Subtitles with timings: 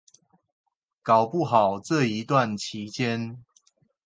[1.03, 3.43] 搞不好這一段期間